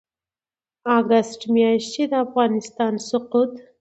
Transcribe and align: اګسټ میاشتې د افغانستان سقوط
اګسټ 0.97 1.41
میاشتې 1.53 2.03
د 2.11 2.13
افغانستان 2.25 2.93
سقوط 3.07 3.51